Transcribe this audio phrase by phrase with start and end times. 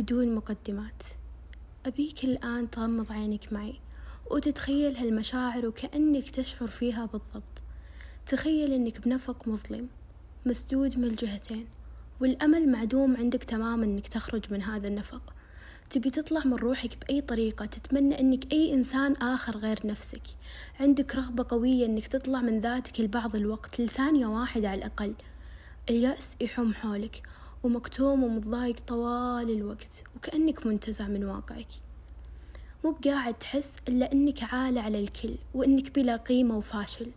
[0.00, 1.02] بدون مقدمات.
[1.86, 3.74] أبيك الآن تغمض عينك معي
[4.30, 7.62] وتتخيل هالمشاعر وكأنك تشعر فيها بالضبط.
[8.26, 9.88] تخيل أنك بنفق مظلم
[10.46, 11.66] مسدود من الجهتين
[12.20, 15.34] والأمل معدوم عندك تماما أنك تخرج من هذا النفق.
[15.90, 20.22] تبي تطلع من روحك بأي طريقة تتمنى أنك أي إنسان آخر غير نفسك.
[20.80, 25.14] عندك رغبة قوية أنك تطلع من ذاتك لبعض الوقت لثانية واحدة على الأقل.
[25.90, 27.22] اليأس يحوم حولك
[27.62, 31.68] ومكتوم ومتضايق طوال الوقت وكأنك منتزع من واقعك.
[32.84, 37.10] مو بقاعد تحس إلا أنك عالة على الكل وأنك بلا قيمة وفاشل.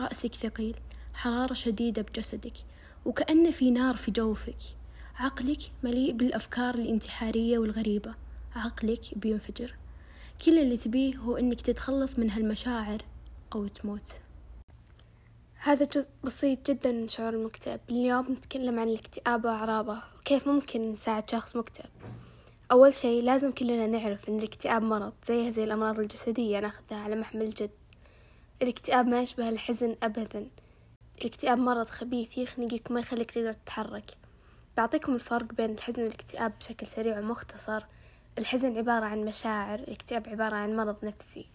[0.00, 0.76] رأسك ثقيل
[1.14, 2.52] حرارة شديدة بجسدك
[3.04, 4.58] وكأن في نار في جوفك.
[5.16, 8.14] عقلك مليء بالأفكار الانتحارية والغريبة.
[8.54, 9.74] عقلك بينفجر.
[10.44, 13.02] كل اللي تبيه هو أنك تتخلص من هالمشاعر
[13.54, 14.20] أو تموت.
[15.64, 17.80] هذا جزء بسيط جدا من شعور المكتئب.
[17.90, 21.90] اليوم نتكلم عن الاكتئاب وأعراضه وكيف ممكن نساعد شخص مكتئب.
[22.72, 27.42] أول شيء لازم كلنا نعرف أن الاكتئاب مرض زيها زي الأمراض الجسدية ناخذها على محمل
[27.42, 27.70] الجد.
[28.62, 30.48] الاكتئاب ما يشبه الحزن أبدا.
[31.20, 34.10] الاكتئاب مرض خبيث يخنقك وما يخليك تقدر تتحرك.
[34.76, 37.84] بعطيكم الفرق بين الحزن والاكتئاب بشكل سريع ومختصر.
[38.38, 41.46] الحزن عبارة عن مشاعر الاكتئاب عبارة عن مرض نفسي.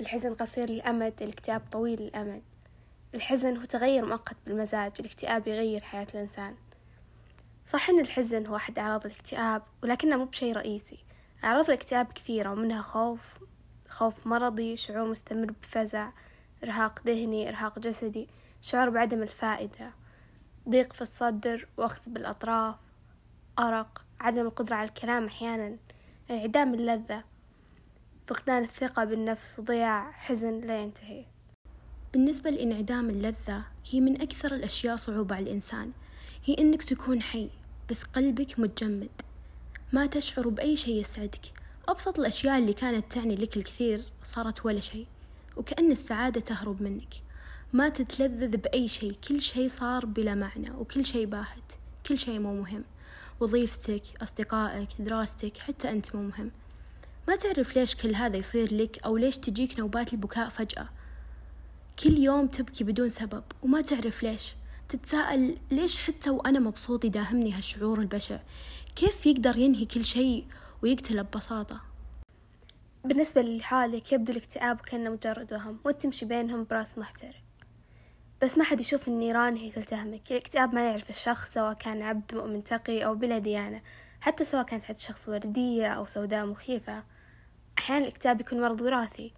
[0.00, 2.42] الحزن قصير الأمد الاكتئاب طويل الأمد
[3.14, 6.54] الحزن هو تغير مؤقت بالمزاج الاكتئاب يغير حياة الإنسان.
[7.66, 11.04] صح أن الحزن هو أحد أعراض الاكتئاب ولكنه مو بشيء رئيسي.
[11.44, 13.38] أعراض الاكتئاب كثيرة ومنها خوف
[13.88, 16.10] خوف مرضي شعور مستمر بفزع
[16.64, 18.28] إرهاق ذهني إرهاق جسدي
[18.60, 19.90] شعور بعدم الفائدة
[20.68, 22.74] ضيق في الصدر وأخذ بالأطراف
[23.58, 25.76] أرق عدم القدرة على الكلام أحيانا
[26.30, 27.24] انعدام اللذة
[28.26, 31.31] فقدان الثقة بالنفس وضياع حزن لا ينتهي.
[32.12, 35.90] بالنسبة لإنعدام اللذة هي من أكثر الأشياء صعوبة على الإنسان.
[36.44, 37.50] هي إنك تكون حي
[37.90, 39.10] بس قلبك متجمد.
[39.92, 41.40] ما تشعر بأي شيء يسعدك.
[41.88, 45.06] أبسط الأشياء اللي كانت تعني لك الكثير صارت ولا شيء
[45.56, 47.14] وكأن السعادة تهرب منك.
[47.72, 51.72] ما تتلذذ بأي شيء كل شيء صار بلا معنى وكل شيء باهت
[52.06, 52.84] كل شيء مو مهم.
[53.40, 56.50] وظيفتك أصدقائك دراستك حتى أنت مو مهم.
[57.28, 60.88] ما تعرف ليش كل هذا يصير لك أو ليش تجيك نوبات البكاء فجأة.
[61.98, 64.54] كل يوم تبكي بدون سبب وما تعرف ليش.
[64.88, 68.38] تتساءل ليش حتى وأنا مبسوط يداهمني هالشعور البشع؟
[68.96, 70.46] كيف يقدر ينهي كل شيء
[70.82, 71.80] ويقتله ببساطة؟
[73.04, 77.42] بالنسبة لحالك يبدو الاكتئاب كأنه مجرد وهم وانت تمشي بينهم براس محترق.
[78.42, 82.64] بس ما حد يشوف النيران هي تلتهمك الاكتئاب ما يعرف الشخص سواء كان عبد مؤمن
[82.64, 83.82] تقي أو بلا ديانة.
[84.20, 87.02] حتى سواء كانت حد شخص وردية أو سوداء مخيفة.
[87.78, 89.32] أحيانا الاكتئاب يكون مرض وراثي.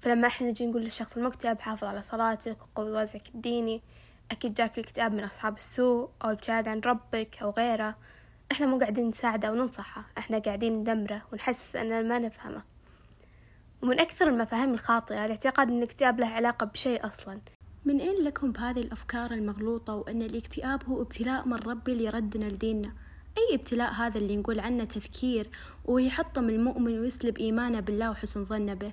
[0.00, 3.82] فلما إحنا نجي نقول للشخص المكتئب حافظ على صلاتك وقوي وزعك الديني
[4.30, 7.96] أكيد جاك الاكتئاب من أصحاب السوء أو الابتعاد عن ربك أو غيره.
[8.52, 12.62] إحنا مو قاعدين نساعده أو ننصحه إحنا قاعدين ندمره ونحسس أننا ما نفهمه.
[13.82, 17.40] ومن أكثر المفاهيم الخاطئة الاعتقاد أن الاكتئاب له علاقة بشيء أصلا.
[17.84, 22.92] من أين لكم بهذه الأفكار المغلوطة وأن الاكتئاب هو ابتلاء من ربي اللي ردنا لديننا؟
[23.38, 25.50] أي ابتلاء هذا اللي نقول عنه تذكير
[25.84, 28.92] ويحطم المؤمن ويسلب إيمانه بالله وحسن ظنه به؟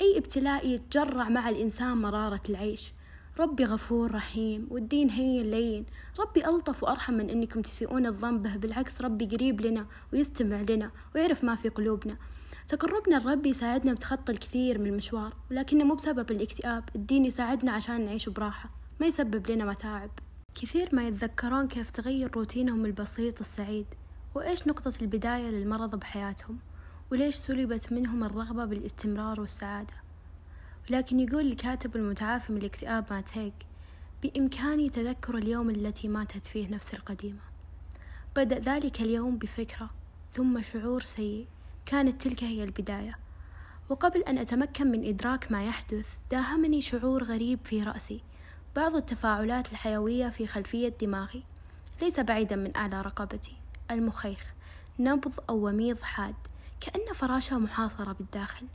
[0.00, 2.92] أي ابتلاء يتجرع مع الإنسان مرارة العيش.
[3.38, 5.86] ربي غفور رحيم والدين هين لين
[6.20, 8.56] ربي ألطف وأرحم من أنكم تسيئون الظن به.
[8.56, 12.16] بالعكس ربي قريب لنا ويستمع لنا ويعرف ما في قلوبنا.
[12.68, 16.84] تقربنا الرب يساعدنا بتخطي الكثير من المشوار ولكنه مو بسبب الاكتئاب.
[16.96, 18.70] الدين يساعدنا عشان نعيش براحة
[19.00, 20.10] ما يسبب لنا متاعب.
[20.54, 23.86] كثير ما يتذكرون كيف تغير روتينهم البسيط السعيد
[24.34, 26.58] وإيش نقطة البداية للمرض بحياتهم.
[27.10, 29.94] وليش سلبت منهم الرغبة بالاستمرار والسعادة؟
[30.90, 33.54] ولكن يقول الكاتب المتعافي من الاكتئاب مات هيك
[34.22, 37.40] بإمكاني تذكر اليوم التي ماتت فيه نفس القديمة.
[38.36, 39.90] بدأ ذلك اليوم بفكرة
[40.32, 41.46] ثم شعور سيء
[41.86, 43.18] كانت تلك هي البداية.
[43.88, 48.20] وقبل أن أتمكن من إدراك ما يحدث داهمني شعور غريب في رأسي.
[48.76, 51.42] بعض التفاعلات الحيوية في خلفية دماغي.
[52.02, 53.56] ليس بعيدا من أعلى رقبتي.
[53.90, 54.52] المخيخ.
[54.98, 56.34] نبض أو وميض حاد.
[56.80, 58.66] كأن فراشة محاصرة بالداخل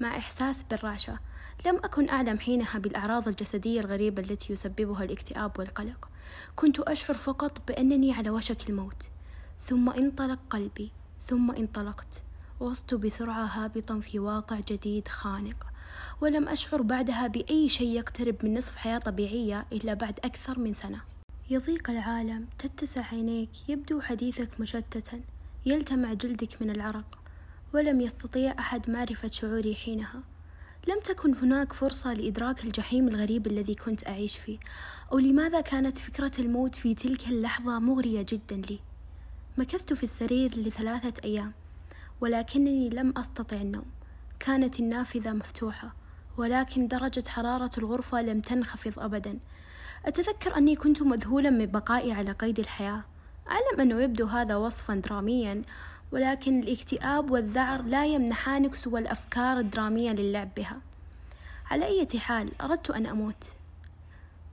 [0.00, 1.18] مع إحساس بالرعشة.
[1.66, 6.08] لم أكن أعلم حينها بالأعراض الجسدية الغريبة التي يسببها الاكتئاب والقلق.
[6.56, 9.02] كنت أشعر فقط بأنني على وشك الموت.
[9.58, 10.92] ثم انطلق قلبي
[11.26, 12.22] ثم انطلقت.
[12.60, 15.66] وصت بسرعة هابطا في واقع جديد خانق.
[16.20, 21.00] ولم أشعر بعدها بأي شيء يقترب من نصف حياة طبيعية إلا بعد أكثر من سنة.
[21.50, 25.20] يضيق العالم تتسع عينيك يبدو حديثك مشتتا.
[25.66, 27.18] يلتمع جلدك من العرق.
[27.74, 30.22] ولم يستطيع أحد معرفة شعوري حينها.
[30.88, 34.58] لم تكن هناك فرصة لإدراك الجحيم الغريب الذي كنت أعيش فيه
[35.12, 38.78] أو لماذا كانت فكرة الموت في تلك اللحظة مغرية جدا لي.
[39.58, 41.52] مكثت في السرير لثلاثة أيام
[42.20, 43.86] ولكنني لم أستطع النوم.
[44.40, 45.94] كانت النافذة مفتوحة
[46.36, 49.38] ولكن درجة حرارة الغرفة لم تنخفض أبدا.
[50.06, 53.04] أتذكر أني كنت مذهولا من بقائي على قيد الحياة.
[53.50, 55.62] أعلم أنه يبدو هذا وصفا دراميا؟
[56.12, 60.80] ولكن الاكتئاب والذعر لا يمنحانك سوى الأفكار الدرامية للعب بها.
[61.70, 63.44] على أي حال أردت أن أموت.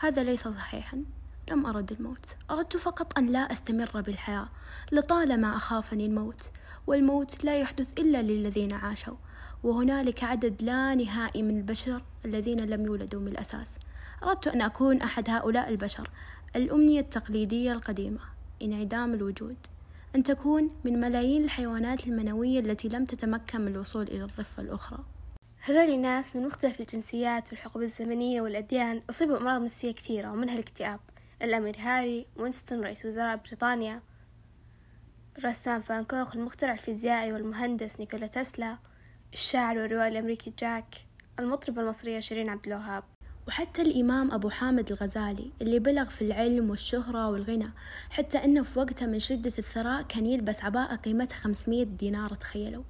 [0.00, 1.04] هذا ليس صحيحا.
[1.50, 2.36] لم أرد الموت.
[2.50, 4.48] أردت فقط أن لا أستمر بالحياة
[4.92, 6.50] لطالما أخافني الموت.
[6.86, 9.16] والموت لا يحدث إلا للذين عاشوا.
[9.62, 13.78] وهنالك عدد لا نهائي من البشر الذين لم يولدوا من الأساس.
[14.22, 16.10] أردت أن أكون أحد هؤلاء البشر
[16.56, 18.20] الأمنية التقليدية القديمة.
[18.62, 19.56] انعدام الوجود.
[20.14, 25.04] أن تكون من ملايين الحيوانات المنوية التي لم تتمكن من الوصول إلى الضفة الأخرى.
[25.64, 31.00] هذول ناس من مختلف الجنسيات والحقوب الزمنية والأديان أصيبوا بأمراض نفسية كثيرة ومنها الاكتئاب.
[31.42, 34.02] الأمير هاري وينستون رئيس وزراء بريطانيا.
[35.38, 38.78] الرسام فان كوخ المخترع الفيزيائي والمهندس نيكولا تسلا.
[39.32, 40.94] الشاعر والروائي الأمريكي جاك.
[41.38, 43.04] المطربة المصرية شيرين عبد الوهاب.
[43.48, 47.72] وحتى الإمام أبو حامد الغزالي اللي بلغ في العلم والشهرة والغنى
[48.10, 52.82] حتى أنه في وقتها من شدة الثراء كان يلبس عباءة قيمتها 500 دينار تخيلوا.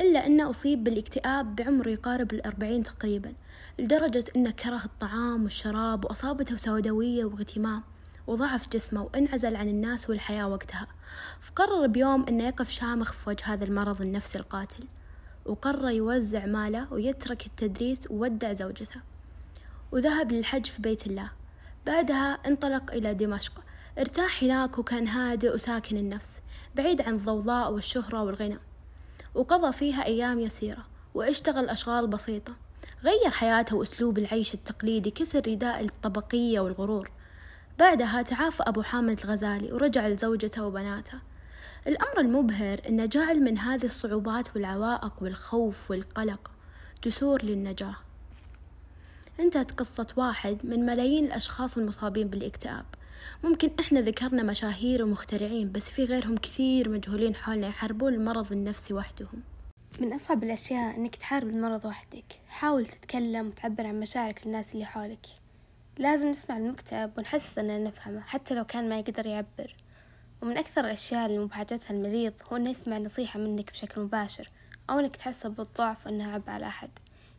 [0.00, 3.34] إلا أنه أصيب بالاكتئاب بعمر يقارب الأربعين تقريبا
[3.78, 7.82] لدرجة أنه كره الطعام والشراب وأصابته سوداوية واغتمام
[8.26, 10.86] وضعف جسمه وانعزل عن الناس والحياة وقتها.
[11.40, 14.84] فقرر بيوم أنه يقف شامخ في وجه هذا المرض النفسي القاتل
[15.46, 19.15] وقرر يوزع ماله ويترك التدريس وودع زوجته.
[19.96, 21.30] وذهب للحج في بيت الله.
[21.86, 23.52] بعدها انطلق إلى دمشق.
[23.98, 26.40] ارتاح هناك وكان هادئ وساكن النفس
[26.74, 28.58] بعيد عن الضوضاء والشهرة والغنى.
[29.34, 32.56] وقضى فيها أيام يسيرة واشتغل أشغال بسيطة.
[33.04, 37.10] غير حياته وأسلوب العيش التقليدي كسر رداء الطبقية والغرور.
[37.78, 41.18] بعدها تعافى أبو حامد الغزالي ورجع لزوجته وبناته.
[41.86, 46.50] الأمر المبهر أنه جعل من هذه الصعوبات والعوائق والخوف والقلق
[47.04, 48.05] جسور للنجاة.
[49.40, 52.84] انتهت قصة واحد من ملايين الأشخاص المصابين بالاكتئاب.
[53.44, 59.42] ممكن إحنا ذكرنا مشاهير ومخترعين بس في غيرهم كثير مجهولين حولنا يحاربون المرض النفسي وحدهم.
[60.00, 62.24] من أصعب الأشياء إنك تحارب المرض وحدك.
[62.48, 65.26] حاول تتكلم وتعبر عن مشاعرك للناس اللي حولك.
[65.98, 69.76] لازم نسمع المكتئب ونحس أننا نفهمه حتى لو كان ما يقدر يعبر.
[70.42, 74.50] ومن أكثر الأشياء اللي مبهجتها المريض هو إنه يسمع نصيحة منك بشكل مباشر
[74.90, 76.90] أو إنك تحسه بالضعف وإنه عبء على أحد.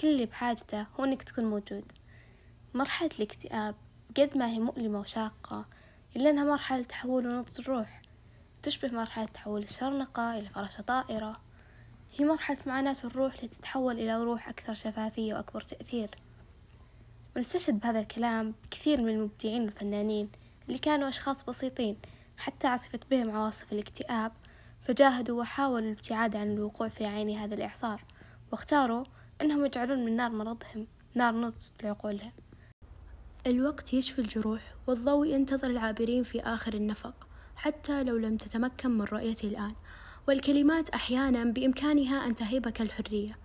[0.00, 1.84] كل اللي بحاجته هو إنك تكون موجود.
[2.74, 3.74] مرحلة الاكتئاب
[4.16, 5.64] قد ما هي مؤلمة وشاقة
[6.16, 8.00] إلا أنها مرحلة تحول ونضج الروح.
[8.62, 11.40] تشبه مرحلة تحول الشرنقة إلى فراشة طائرة.
[12.16, 16.10] هي مرحلة معاناة الروح لتتحول إلى روح أكثر شفافية وأكبر تأثير.
[17.36, 20.30] ونستشهد بهذا الكلام كثير من المبدعين والفنانين
[20.68, 21.96] اللي كانوا أشخاص بسيطين
[22.36, 24.32] حتى عصفت بهم عواصف الاكتئاب
[24.80, 28.04] فجاهدوا وحاولوا الابتعاد عن الوقوع في عين هذا الإعصار
[28.52, 29.04] واختاروا
[29.42, 32.32] أنهم يجعلون من نار مرضهم نار نضج لعقولهم
[33.46, 37.26] الوقت يشفي الجروح والضوء ينتظر العابرين في آخر النفق
[37.56, 39.72] حتى لو لم تتمكن من رؤيته الآن.
[40.28, 43.38] والكلمات أحيانا بإمكانها أن تهبك الحرية.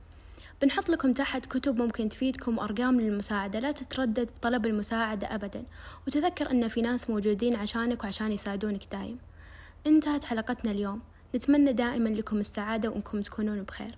[0.62, 5.64] بنحط لكم تحت كتب ممكن تفيدكم وأرقام للمساعدة لا تتردد بطلب المساعدة أبدا.
[6.08, 9.18] وتذكر أن في ناس موجودين عشانك وعشان يساعدونك دايم
[9.88, 11.02] انتهت حلقتنا اليوم.
[11.36, 13.98] نتمنى دائما لكم السعادة وأنكم تكونون بخير.